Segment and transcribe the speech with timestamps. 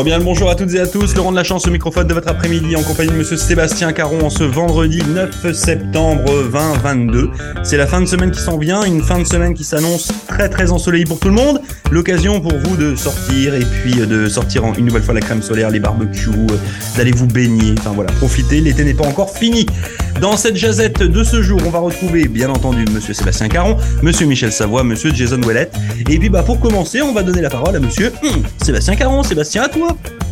[0.00, 2.26] Bien bonjour à toutes et à tous, Laurent de la chance au microphone de votre
[2.26, 7.30] après-midi en compagnie de monsieur Sébastien Caron en ce vendredi 9 septembre 2022.
[7.62, 10.48] C'est la fin de semaine qui s'en vient, une fin de semaine qui s'annonce très
[10.48, 11.60] très ensoleillée pour tout le monde.
[11.92, 15.70] L'occasion pour vous de sortir et puis de sortir une nouvelle fois la crème solaire,
[15.70, 16.56] les barbecues, euh,
[16.96, 19.66] d'aller vous baigner, enfin voilà, profitez, l'été n'est pas encore fini.
[20.20, 24.26] Dans cette jazette de ce jour, on va retrouver bien entendu monsieur Sébastien Caron, monsieur
[24.26, 25.74] Michel Savoie, monsieur Jason Ouellette.
[25.98, 29.22] Et puis bah pour commencer, on va donner la parole à monsieur hum, Sébastien Caron.
[29.22, 29.68] Sébastien, à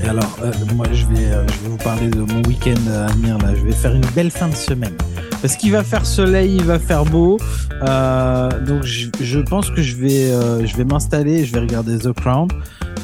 [0.03, 3.13] et alors, euh, moi, je vais, euh, je vais vous parler de mon week-end à
[3.13, 3.39] venir.
[3.39, 3.55] Là.
[3.55, 4.95] Je vais faire une belle fin de semaine.
[5.43, 7.39] Parce qu'il va faire soleil, il va faire beau.
[7.83, 10.31] Euh, donc, je, je, pense que je vais,
[10.67, 12.49] je vais m'installer je vais regarder The Crown.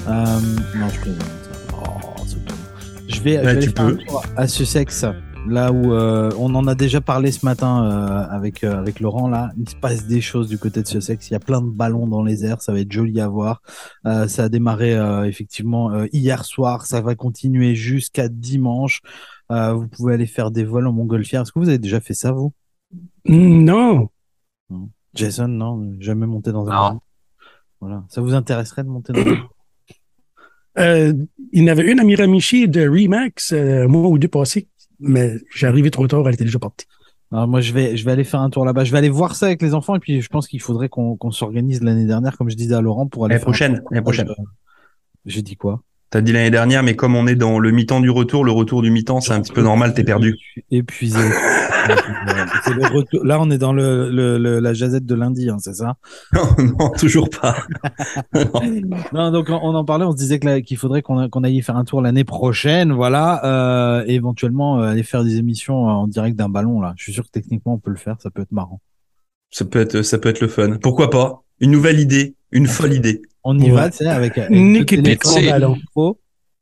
[0.07, 1.25] Non, je plaisante.
[1.73, 5.05] Oh, je vais, je vais aller faire un tour à Sussex
[5.49, 9.29] là où euh, on en a déjà parlé ce matin euh, avec euh, avec Laurent
[9.29, 11.31] là, il se passe des choses du côté de ce sexe.
[11.31, 13.63] Il y a plein de ballons dans les airs, ça va être joli à voir.
[14.05, 14.95] ça a démarré
[15.27, 19.01] effectivement hier soir, ça va continuer jusqu'à dimanche.
[19.51, 21.43] vous pouvez aller faire des vols en montgolfière.
[21.43, 22.53] Est-ce que vous avez déjà fait ça vous?
[23.25, 24.09] Non.
[25.15, 27.01] Jason, non, jamais monté dans un ballon.
[27.81, 29.49] Voilà, ça vous intéresserait de monter dans un ballon?
[30.79, 31.15] Euh,
[31.53, 34.69] il y en avait une à Miramichi de Remax, un mois ou deux passés,
[35.01, 36.87] mais j'ai arrivé trop tard, elle était déjà partie.
[37.33, 38.85] Alors moi, je vais, je vais aller faire un tour là-bas.
[38.85, 41.31] Je vais aller voir ça avec les enfants et puis je pense qu'il faudrait qu'on
[41.31, 43.35] s'organise l'année dernière, comme je disais à Laurent, pour aller.
[43.35, 43.83] L'année prochaine.
[43.91, 44.29] L'année prochaine.
[45.25, 45.83] J'ai dit quoi?
[46.11, 48.81] T'as dit l'année dernière, mais comme on est dans le mi-temps du retour, le retour
[48.81, 50.37] du mi-temps, c'est un petit peu normal, t'es perdu.
[50.71, 51.19] Épuisé.
[53.23, 55.97] Là, on est dans le, le, la jazette de lundi, hein, c'est ça?
[56.33, 57.57] Non, non, toujours pas.
[59.13, 59.31] non.
[59.31, 62.25] donc on en parlait, on se disait qu'il faudrait qu'on aille faire un tour l'année
[62.25, 66.81] prochaine, voilà, euh, et éventuellement euh, aller faire des émissions en direct d'un ballon.
[66.81, 68.81] Là, je suis sûr que techniquement on peut le faire, ça peut être marrant.
[69.51, 70.77] Ça peut être, ça peut être le fun.
[70.83, 71.43] Pourquoi pas?
[71.61, 73.23] Une nouvelle idée, une folle idée.
[73.45, 74.51] On y va, tu sais, avec, avec.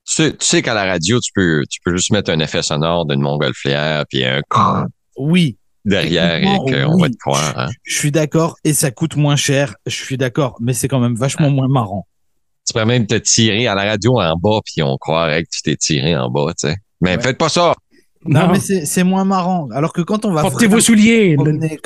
[0.06, 2.62] Tu sais, tu sais qu'à la radio, tu peux, tu peux juste mettre un effet
[2.62, 4.42] sonore d'une montgolfière puis un
[5.16, 5.56] oui.
[5.84, 7.58] Derrière et qu'on va te croire.
[7.58, 7.68] Hein.
[7.83, 9.77] Je suis d'accord et ça coûte moins cher.
[9.86, 12.06] Je suis d'accord, mais c'est quand même vachement moins marrant.
[12.67, 15.62] Tu pourrais même te tirer à la radio en bas puis on croirait que tu
[15.62, 16.77] t'es tiré en bas, tu sais.
[17.00, 17.74] Mais faites pas ça.
[18.27, 19.68] Non, mais c'est moins marrant.
[19.70, 21.36] Alors que quand on va portez vos souliers,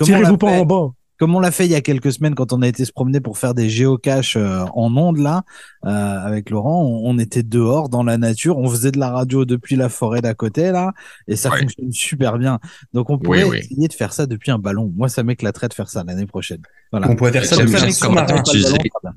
[0.01, 2.63] tirez-vous pas en bas comme on l'a fait il y a quelques semaines quand on
[2.63, 5.43] a été se promener pour faire des géocaches euh, en ondes là
[5.85, 9.77] euh, avec Laurent, on, était dehors dans la nature, on faisait de la radio depuis
[9.77, 10.93] la forêt d'à côté là
[11.27, 12.61] et ça fonctionne super bien.
[12.95, 14.93] Donc on pourrait essayer de faire ça depuis un ballon.
[14.97, 16.63] Moi ça m'éclaterait de faire ça l'année prochaine.
[16.93, 17.11] Voilà.
[17.11, 18.43] On pourrait faire ça depuis un sous-marin.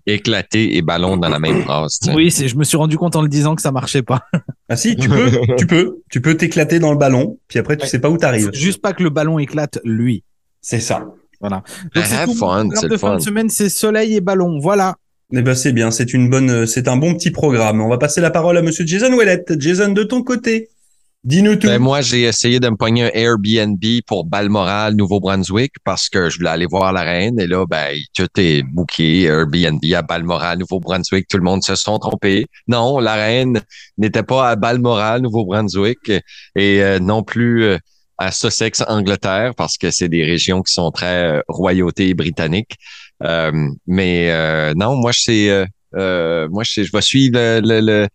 [0.06, 2.00] Éclater et ballon dans la même phrase.
[2.14, 4.22] Oui, c'est je me suis rendu compte en le disant que ça marchait pas.
[4.70, 7.86] Ah si, tu peux, tu peux, tu peux t'éclater dans le ballon, puis après tu
[7.88, 8.52] sais pas où t'arrives.
[8.54, 10.24] Juste pas que le ballon éclate lui.
[10.62, 11.08] C'est ça.
[11.42, 11.64] Voilà.
[11.96, 14.60] Donc c'est fun, c'est le fin de semaine, c'est soleil et ballon.
[14.60, 14.96] Voilà.
[15.34, 17.82] Eh ben c'est bien, c'est une bonne, c'est un bon petit programme.
[17.82, 19.60] On va passer la parole à Monsieur Jason Ouellette.
[19.60, 20.68] Jason, de ton côté,
[21.24, 21.68] dis-nous tout.
[21.68, 26.38] Ben, moi, j'ai essayé de me pogner un Airbnb pour Balmoral, Nouveau-Brunswick, parce que je
[26.38, 27.40] voulais aller voir la reine.
[27.40, 31.28] Et là, ben, tout est booké, Airbnb à Balmoral, Nouveau-Brunswick.
[31.30, 32.46] Tout le monde se sont trompés.
[32.68, 33.62] Non, la reine
[33.98, 36.12] n'était pas à Balmoral, Nouveau-Brunswick,
[36.56, 37.64] et euh, non plus.
[37.64, 37.78] Euh,
[38.22, 42.76] à Sussex, Angleterre, parce que c'est des régions qui sont très euh, royauté britannique.
[43.24, 43.52] Euh,
[43.88, 48.08] mais euh, non, moi, c'est moi, je, je vais suivre le, le,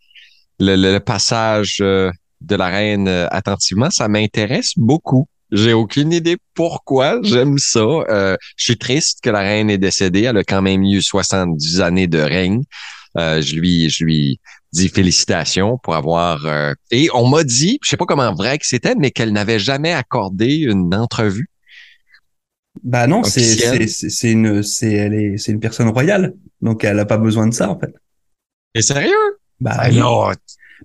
[0.60, 3.90] le, le passage de la reine attentivement.
[3.90, 5.28] Ça m'intéresse beaucoup.
[5.52, 7.80] J'ai aucune idée pourquoi j'aime ça.
[8.08, 10.22] je suis triste que la reine est décédée.
[10.22, 12.62] Elle a quand même eu 70 années de règne.
[13.16, 14.40] Je lui, je lui,
[14.76, 18.66] dit félicitations pour avoir euh, et on m'a dit, je sais pas comment vrai que
[18.66, 21.48] c'était, mais qu'elle n'avait jamais accordé une entrevue.
[22.84, 27.06] Bah non, c'est c'est une c'est elle est c'est une personne royale, donc elle a
[27.06, 27.92] pas besoin de ça en fait.
[28.74, 29.14] Et sérieux?
[29.60, 30.30] Bah non.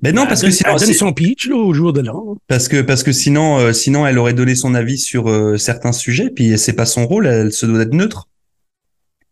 [0.02, 2.38] Mais non, parce que sinon, donne son pitch là, au jour de l'an.
[2.48, 5.92] Parce que parce que sinon euh, sinon elle aurait donné son avis sur euh, certains
[5.92, 8.30] sujets, puis c'est pas son rôle, elle se doit être neutre.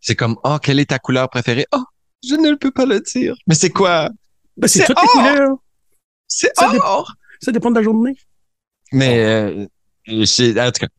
[0.01, 1.65] C'est comme oh quelle est ta couleur préférée?
[1.71, 1.83] Oh
[2.27, 3.35] je ne peux pas le dire.
[3.47, 4.09] Mais c'est quoi?
[4.57, 5.57] Ben, c'est toutes les couleurs.
[6.27, 7.15] C'est or.
[7.41, 8.15] ça dépend de la journée.
[8.91, 9.65] Mais euh,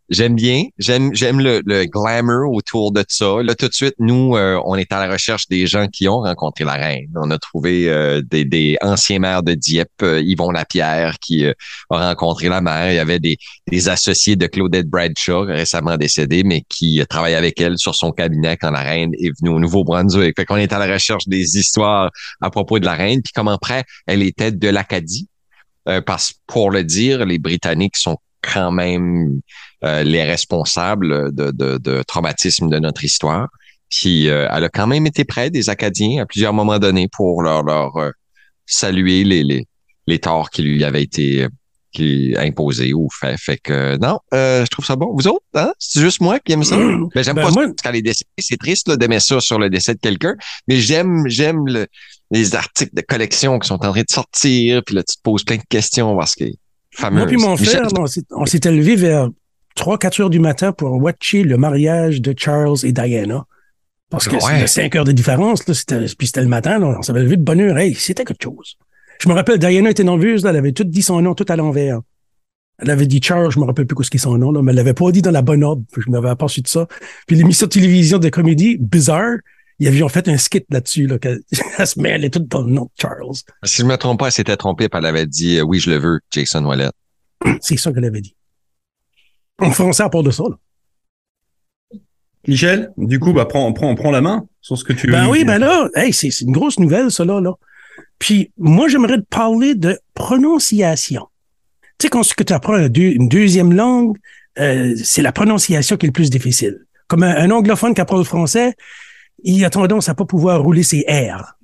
[0.08, 3.42] j'aime bien, j'aime j'aime le, le, glamour autour de ça.
[3.42, 6.20] Là, tout de suite, nous, euh, on est à la recherche des gens qui ont
[6.20, 7.10] rencontré la reine.
[7.16, 11.54] On a trouvé euh, des, des, anciens maires de Dieppe, Yvon Lapierre, qui a
[11.90, 12.92] rencontré la mère.
[12.92, 13.36] Il y avait des,
[13.68, 18.56] des associés de Claudette Bradshaw, récemment décédée, mais qui travaillent avec elle sur son cabinet
[18.56, 20.34] quand la reine est venue au Nouveau-Brunswick.
[20.36, 22.10] Fait qu'on est à la recherche des histoires
[22.40, 25.28] à propos de la reine, puis comment après elle était de l'Acadie.
[26.06, 29.40] parce pour le dire, les Britanniques sont quand même
[29.84, 33.48] euh, les responsables de, de, de traumatisme de notre histoire.
[33.88, 37.42] Puis euh, elle a quand même été près des Acadiens à plusieurs moments donnés pour
[37.42, 38.10] leur, leur euh,
[38.66, 39.66] saluer les, les,
[40.06, 41.46] les torts qui lui avaient été
[41.92, 43.36] qui imposés ou fait.
[43.36, 45.12] Fait que non, euh, je trouve ça bon.
[45.12, 45.72] Vous autres, hein?
[45.80, 46.76] C'est juste moi qui aime ça?
[47.16, 48.24] Mais j'aime Ben, pas moi- ça quand les décès.
[48.38, 50.34] C'est triste là, d'aimer ça sur le décès de quelqu'un.
[50.68, 51.88] Mais j'aime, j'aime le-
[52.30, 54.82] les articles de collection qui sont en train de sortir.
[54.86, 56.44] Puis là, tu te poses plein de questions parce que
[57.10, 59.28] Moi puis mon Michel, frère, on s'est- on s'était levé vers
[59.76, 63.44] 3-4 heures du matin pour watcher le mariage de Charles et Diana.
[64.10, 64.40] Parce que Ouais.
[64.42, 67.36] c'était 5 heures de différence, là, c'était, puis c'était le matin, là, on s'avait levé
[67.36, 67.78] de bonne heure.
[67.78, 68.76] Hey, c'était quelque chose.
[69.22, 71.54] Je me rappelle, Diana était nerveuse, là, elle avait tout dit son nom tout à
[71.56, 72.00] l'envers.
[72.82, 74.62] Elle avait dit Charles, je me rappelle plus quoi ce qui est son nom, là,
[74.62, 75.82] mais elle l'avait pas dit dans la bonne ordre.
[75.96, 76.88] Je m'avais aperçu de ça.
[77.26, 79.36] Puis l'émission de télévision de comédie, bizarre,
[79.80, 81.40] ils avaient fait un skit là-dessus, là, qu'elle
[81.78, 83.32] elle se mêlait tout dans le nom de Charles.
[83.64, 85.90] Si je me trompe pas, elle s'était trompée puis elle avait dit euh, oui, je
[85.90, 86.90] le veux, Jason Wallet.
[87.60, 88.36] C'est ça qu'elle avait dit.
[89.58, 90.56] En français, à part de ça, là.
[92.46, 95.12] Michel, du coup, bah, prends, prends, prends la main sur ce que tu veux.
[95.12, 97.38] Ben oui, ben là, hey, c'est c'est une grosse nouvelle, ça, là.
[98.18, 101.26] Puis, moi, j'aimerais te parler de prononciation.
[101.98, 104.16] Tu sais, quand tu apprends une deuxième langue,
[104.58, 106.78] euh, c'est la prononciation qui est le plus difficile.
[107.08, 108.74] Comme un, un anglophone qui apprend le français,
[109.44, 111.56] il a tendance à pas pouvoir rouler ses R.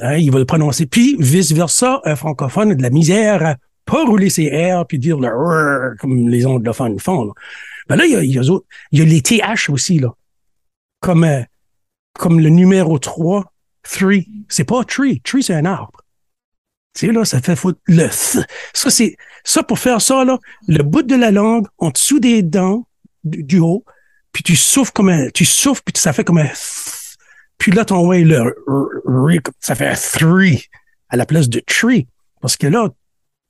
[0.00, 0.86] Hein, il va le prononcer.
[0.86, 5.18] Puis, vice-versa, un francophone a de la misère à pas rouler ses R puis dire
[5.18, 7.24] le comme les anglophones font.
[7.24, 7.32] Là.
[7.88, 8.58] Ben là, il y a, il y a,
[8.92, 10.14] il y a les TH aussi, là.
[11.00, 11.42] Comme, euh,
[12.18, 13.52] comme le numéro 3,
[13.82, 14.28] three.
[14.48, 15.20] C'est pas tree.
[15.22, 16.04] Tree, c'est un arbre.
[16.94, 18.46] Tu sais, là, ça fait foutre le th.
[18.74, 20.38] Ça, c'est, ça, pour faire ça, là,
[20.68, 22.86] le bout de la langue, en dessous des dents,
[23.24, 23.84] du, du haut,
[24.32, 26.99] puis tu souffles comme un, tu souffles, puis ça fait comme un th.
[27.60, 30.64] Puis là, ton r- r- ça fait three
[31.10, 32.08] à la place de tree.
[32.40, 32.88] Parce que là,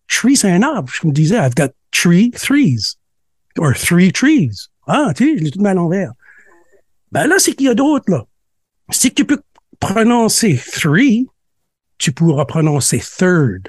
[0.09, 0.93] tree, c'est un arbre.
[0.93, 2.97] Je me disais, I've got three threes.
[3.57, 4.69] Or three trees.
[4.87, 6.13] Ah, tu sais, je l'ai tout mal à l'envers.
[7.13, 8.25] Ben là, c'est qu'il y a d'autres, là.
[8.91, 9.41] Si tu peux
[9.79, 11.29] prononcer three,
[11.99, 13.69] tu pourras prononcer third.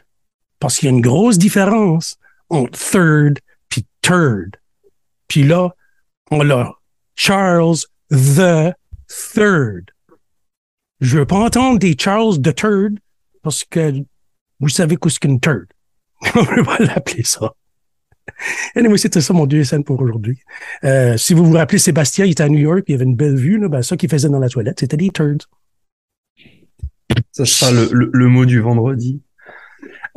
[0.60, 2.16] Parce qu'il y a une grosse différence
[2.50, 3.40] entre third
[3.70, 4.58] puis third.
[5.28, 5.70] Puis là,
[6.32, 6.74] on l'a
[7.16, 7.78] Charles
[8.10, 8.74] the
[9.08, 9.92] third.
[11.02, 13.00] Je veux pas entendre des Charles the third
[13.42, 13.94] parce que
[14.60, 15.66] vous savez qu'est-ce qu'une third.
[16.36, 17.54] On peut pas l'appeler ça.
[18.76, 20.40] Anyway, c'était ça mon scènes pour aujourd'hui.
[20.84, 23.36] Euh, si vous vous rappelez, Sébastien, il était à New York, il avait une belle
[23.36, 25.50] vue, ben, ça qu'il faisait dans la toilette, c'était des turds.
[27.32, 29.22] Ça sera le, le mot du vendredi.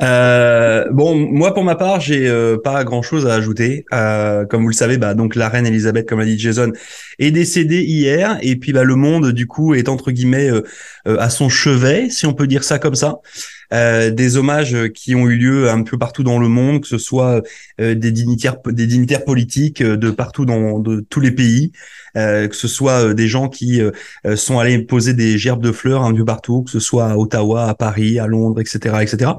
[0.01, 3.85] Euh, bon, moi pour ma part, j'ai euh, pas grand chose à ajouter.
[3.93, 6.71] Euh, comme vous le savez, bah donc la reine Elisabeth, comme l'a dit Jason,
[7.19, 10.63] est décédée hier, et puis bah le monde du coup est entre guillemets euh,
[11.19, 13.19] à son chevet, si on peut dire ça comme ça.
[13.73, 16.97] Euh, des hommages qui ont eu lieu un peu partout dans le monde, que ce
[16.97, 17.41] soit
[17.81, 21.71] euh, des dignitaires, des dignitaires politiques euh, de partout dans de tous les pays,
[22.17, 23.91] euh, que ce soit euh, des gens qui euh,
[24.25, 27.17] euh, sont allés poser des gerbes de fleurs un peu partout, que ce soit à
[27.17, 29.31] Ottawa, à Paris, à Londres, etc., etc.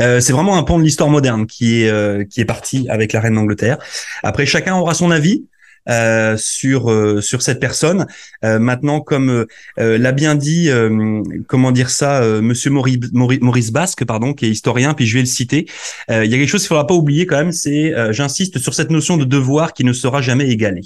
[0.00, 3.12] Euh, c'est vraiment un pan de l'histoire moderne qui est euh, qui est parti avec
[3.12, 3.78] la reine d'Angleterre.
[4.22, 5.46] Après, chacun aura son avis.
[5.88, 8.06] Euh, sur euh, sur cette personne.
[8.44, 9.46] Euh, maintenant, comme
[9.78, 14.44] euh, l'a bien dit, euh, comment dire ça, euh, Monsieur Maurice, Maurice, Basque, pardon, qui
[14.44, 15.66] est historien, puis je vais le citer.
[16.10, 18.58] Euh, il y a quelque chose qu'il faudra pas oublier quand même, c'est, euh, j'insiste
[18.58, 20.82] sur cette notion de devoir qui ne sera jamais égalé.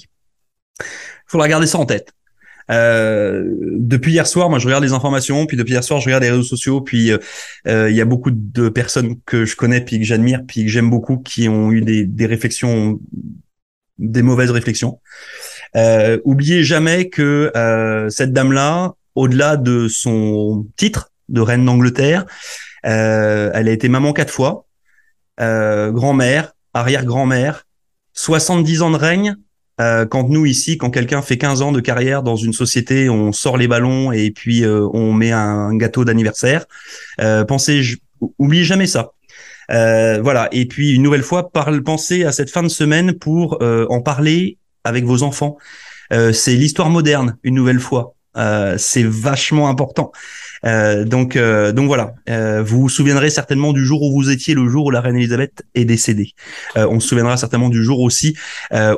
[0.79, 0.85] Il
[1.27, 2.13] faudra garder ça en tête.
[2.71, 3.45] Euh,
[3.79, 6.31] depuis hier soir, moi je regarde les informations, puis depuis hier soir je regarde les
[6.31, 7.19] réseaux sociaux, puis il
[7.67, 10.91] euh, y a beaucoup de personnes que je connais, puis que j'admire, puis que j'aime
[10.91, 13.01] beaucoup, qui ont eu des, des réflexions,
[13.99, 15.01] des mauvaises réflexions.
[15.77, 22.27] Euh, oubliez jamais que euh, cette dame-là, au-delà de son titre de reine d'Angleterre,
[22.87, 24.67] euh, elle a été maman quatre fois,
[25.41, 27.65] euh, grand-mère, arrière-grand-mère,
[28.15, 29.37] 70 ans de règne,
[29.81, 33.33] euh, quand nous ici, quand quelqu'un fait 15 ans de carrière dans une société, on
[33.33, 36.67] sort les ballons et puis euh, on met un gâteau d'anniversaire.
[37.49, 37.83] Pensez,
[38.39, 39.13] oubliez jamais ça.
[39.73, 40.49] Euh, voilà.
[40.53, 44.01] Et puis une nouvelle fois, parle, pensez à cette fin de semaine pour euh, en
[44.01, 45.57] parler avec vos enfants.
[46.13, 48.15] Euh, c'est l'histoire moderne, une nouvelle fois.
[48.37, 50.11] Euh, c'est vachement important.
[50.65, 52.15] Euh, donc, euh, donc voilà.
[52.63, 55.63] Vous vous souviendrez certainement du jour où vous étiez, le jour où la reine Elisabeth
[55.75, 56.33] est décédée.
[56.77, 58.37] On se souviendra certainement du jour aussi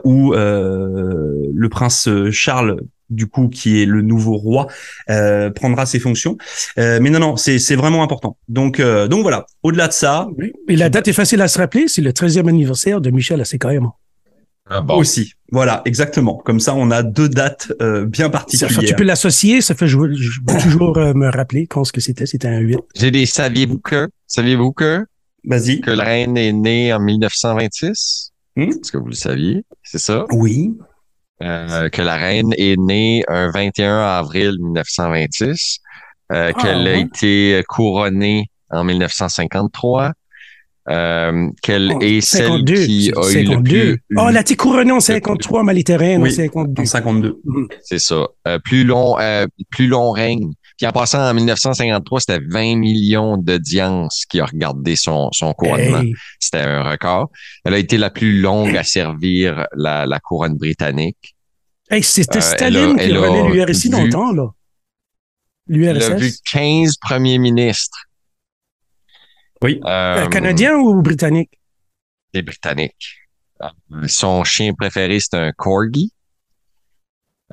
[0.05, 4.67] où le prince Charles du coup qui est le nouveau roi
[5.11, 6.37] euh, prendra ses fonctions.
[6.79, 8.37] Euh, mais non non c'est c'est vraiment important.
[8.49, 9.47] Donc euh, donc voilà.
[9.63, 10.53] Au-delà de ça oui.
[10.69, 13.93] et la date est facile à se rappeler c'est le 13e anniversaire de Michel Assécaïman
[14.71, 14.97] ah bon.
[14.97, 15.35] aussi.
[15.53, 16.37] Voilà exactement.
[16.45, 18.75] Comme ça on a deux dates euh, bien particulières.
[18.75, 19.99] ça, tu peux l'associer ça fait je
[20.63, 24.09] toujours euh, me rappeler quand ce que c'était c'était un 8 j'ai des saviez-vous que
[24.27, 25.05] saviez-vous que?
[25.47, 25.83] Vas-y.
[25.83, 28.63] Que la reine est née en 1926 hmm?
[28.63, 29.65] est-ce que vous le saviez?
[29.83, 30.25] C'est ça?
[30.33, 30.73] Oui
[31.43, 35.81] euh, que la reine est née un 21 avril 1926,
[36.33, 36.91] euh, ah, qu'elle ouais.
[36.91, 40.13] a été couronnée en 1953.
[40.91, 43.63] Euh, quelle Oh, est celle 52, qui a eu le 52.
[43.63, 44.05] plus...
[44.17, 46.83] Oh, elle a été couronnée en 53, mais elle était reine en Oui, 52.
[46.83, 47.41] En 52.
[47.83, 48.27] C'est ça.
[48.47, 50.53] Euh, plus long, euh, plus long règne.
[50.77, 56.01] Puis en passant en 1953, c'était 20 millions d'audience qui a regardé son, son couronnement.
[56.01, 56.13] Hey.
[56.41, 57.31] C'était un record.
[57.65, 61.37] Elle a été la plus longue à servir la, la couronne britannique.
[61.91, 64.49] Hey, c'était Euh, Staline elle a- qui elle a relait l'URSS longtemps, là.
[65.69, 66.41] Elle a vu L'URSS.
[66.53, 68.07] 15 premiers ministres.
[69.63, 69.81] Oui.
[69.85, 71.51] Euh, Euh, Canadien ou britannique?
[72.33, 73.17] Les Britanniques.
[73.63, 73.69] Euh,
[74.09, 76.13] Son chien préféré, c'est un corgi.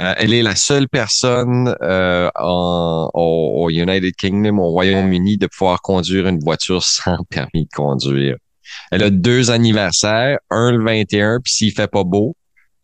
[0.02, 5.48] Euh, elle est la seule personne euh, en- au, au United Kingdom, au Royaume-Uni, de
[5.48, 8.36] pouvoir conduire une voiture sans permis de conduire.
[8.92, 12.36] Elle a deux anniversaires, un le 21, puis s'il fait pas beau,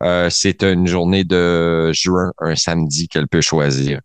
[0.03, 4.00] euh, c'est une journée de juin, un samedi qu'elle peut choisir.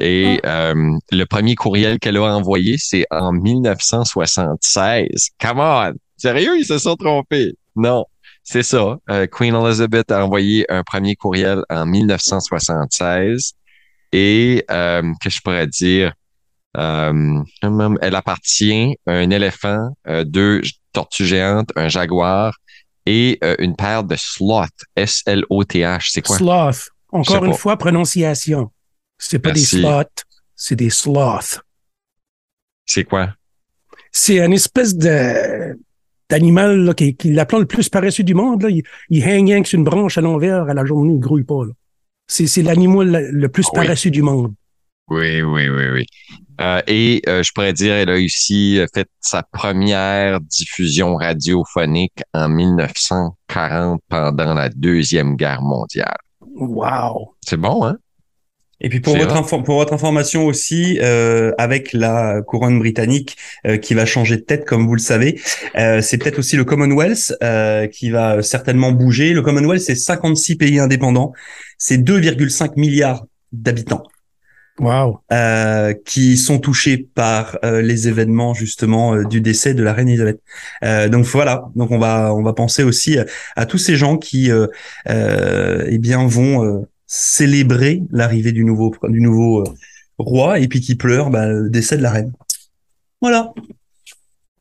[0.00, 0.74] Et euh,
[1.10, 5.30] le premier courriel qu'elle a envoyé, c'est en 1976.
[5.40, 5.92] Come on!
[6.16, 7.54] Sérieux, ils se sont trompés?
[7.76, 8.04] Non,
[8.50, 8.96] c'est ça.
[9.10, 13.52] Euh, Queen Elizabeth a envoyé un premier courriel en 1976.
[14.12, 16.14] Et euh, que je pourrais dire,
[16.78, 17.42] euh,
[18.00, 20.62] elle appartient à un éléphant, euh, deux
[20.94, 22.56] tortues géantes, un jaguar
[23.04, 24.70] et euh, une paire de sloths.
[24.96, 26.08] S-L-O-T-H.
[26.10, 26.38] C'est quoi?
[26.38, 26.88] Sloth.
[27.12, 27.56] Encore une pas.
[27.58, 28.72] fois, prononciation.
[29.18, 29.76] C'est pas Merci.
[29.76, 30.24] des sloths,
[30.56, 31.60] c'est des sloths.
[32.86, 33.34] C'est quoi?
[34.10, 35.78] C'est une espèce de
[36.30, 38.62] d'animal là, qui, qui est l'appelant le plus paresseux du monde.
[38.62, 38.70] Là.
[38.70, 41.64] Il, il hang hang sur une branche à l'envers à la journée, il grouille pas.
[41.64, 41.72] là.
[42.26, 43.80] C'est, c'est l'animal le, le plus Oui.
[43.82, 44.52] paresseux du monde.
[45.10, 46.06] Oui, oui, oui, oui.
[46.60, 52.20] Euh, et euh, je pourrais dire, elle a aussi euh, fait sa première diffusion radiophonique
[52.34, 56.16] en 1940 pendant la Deuxième Guerre mondiale.
[56.40, 57.34] Wow.
[57.46, 57.96] C'est bon, hein?
[58.80, 63.76] Et puis pour votre, info- pour votre information aussi, euh, avec la couronne britannique euh,
[63.76, 65.40] qui va changer de tête, comme vous le savez,
[65.76, 69.32] euh, c'est peut-être aussi le Commonwealth euh, qui va certainement bouger.
[69.32, 71.32] Le Commonwealth, c'est 56 pays indépendants,
[71.76, 74.04] c'est 2,5 milliards d'habitants
[74.80, 75.18] Wow.
[75.32, 80.08] euh, qui sont touchés par euh, les événements justement euh, du décès de la reine
[80.08, 80.38] Elisabeth.
[80.84, 83.24] Euh, donc voilà, donc on va on va penser aussi à,
[83.56, 84.68] à tous ces gens qui euh,
[85.08, 89.74] euh, eh bien vont euh, célébrer l'arrivée du nouveau du nouveau euh,
[90.18, 92.32] roi et puis qui pleurent bah, le décès de la reine.
[93.20, 93.52] Voilà.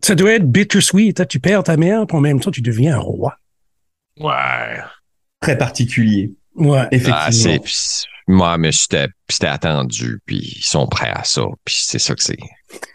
[0.01, 1.19] Ça doit être bittersweet.
[1.19, 1.25] hein.
[1.25, 3.35] Tu perds ta mère, puis en même temps, tu deviens un roi.
[4.19, 4.79] Ouais.
[5.41, 6.87] Très particulier, Ouais.
[6.91, 7.57] effectivement.
[7.61, 9.07] Ah, moi, mais c'était,
[9.47, 12.37] attendu, puis ils sont prêts à ça, puis c'est ça que c'est.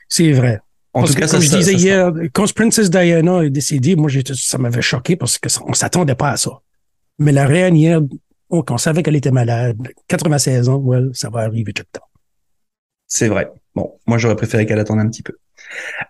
[0.08, 0.58] C'est vrai.
[0.94, 3.50] en Parce tout que, cas, comme ça, je disais ça- hier, quand Princess Diana est
[3.50, 6.50] décédée, moi, ça m'avait choqué parce que ça- on s'attendait pas à ça.
[7.18, 8.00] Mais la reine hier,
[8.52, 9.76] on, on savait qu'elle était malade.
[10.08, 12.06] 96 ans, well, ça va arriver tout le temps.
[13.08, 13.50] C'est vrai.
[13.74, 15.34] Bon, moi j'aurais préféré qu'elle attende un petit peu.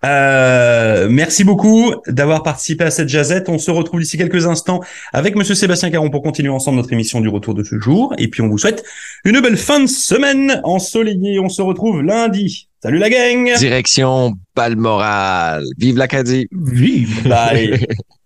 [0.05, 3.49] Euh, merci beaucoup d'avoir participé à cette jazette.
[3.49, 4.81] On se retrouve d'ici quelques instants
[5.13, 8.15] avec Monsieur Sébastien Caron pour continuer ensemble notre émission du retour de ce jour.
[8.19, 8.85] Et puis on vous souhaite
[9.25, 11.39] une belle fin de semaine ensoleillée.
[11.39, 12.69] On se retrouve lundi.
[12.83, 13.57] Salut la gang.
[13.59, 15.65] Direction Balmoral.
[15.79, 16.49] Vive l'Acadie!
[16.53, 17.29] Vive!
[17.29, 17.87] Bye.